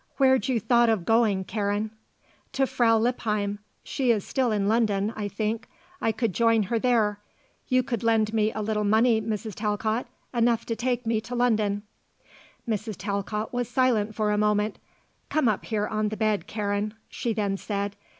Where'd 0.17 0.47
you 0.47 0.59
thought 0.59 0.89
of 0.89 1.05
going, 1.05 1.43
Karen?" 1.43 1.91
"To 2.53 2.65
Frau 2.65 2.97
Lippheim. 2.97 3.59
She 3.83 4.09
is 4.09 4.25
still 4.25 4.51
in 4.51 4.67
London, 4.67 5.13
I 5.15 5.27
think. 5.27 5.67
I 6.01 6.11
could 6.11 6.33
join 6.33 6.63
her 6.63 6.79
there. 6.79 7.19
You 7.67 7.83
could 7.83 8.01
lend 8.01 8.33
me 8.33 8.51
a 8.51 8.63
little 8.63 8.83
money, 8.83 9.21
Mrs. 9.21 9.53
Talcott. 9.53 10.07
Enough 10.33 10.65
to 10.65 10.75
take 10.75 11.05
me 11.05 11.21
to 11.21 11.35
London." 11.35 11.83
Mrs. 12.67 12.95
Talcott 12.97 13.53
was 13.53 13.69
silent 13.69 14.15
for 14.15 14.31
a 14.31 14.39
moment. 14.39 14.79
"Come 15.29 15.47
up 15.47 15.65
here, 15.65 15.85
on 15.85 16.09
the 16.09 16.17
bed, 16.17 16.47
Karen," 16.47 16.95
she 17.07 17.31
then 17.31 17.55
said. 17.55 17.95